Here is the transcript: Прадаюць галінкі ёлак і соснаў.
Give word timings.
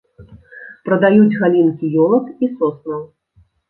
Прадаюць 0.89 1.37
галінкі 1.43 1.93
ёлак 2.09 2.25
і 2.47 2.55
соснаў. 2.59 3.09